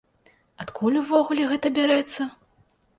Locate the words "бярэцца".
1.79-2.21